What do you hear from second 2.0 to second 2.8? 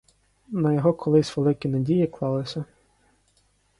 клалися.